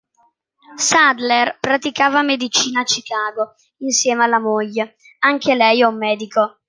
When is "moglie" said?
4.39-4.95